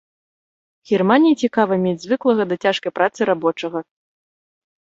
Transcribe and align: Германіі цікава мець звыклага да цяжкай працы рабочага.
Германіі 0.91 1.37
цікава 1.45 1.77
мець 1.83 2.03
звыклага 2.05 2.43
да 2.55 2.57
цяжкай 2.65 2.91
працы 2.99 3.19
рабочага. 3.33 3.79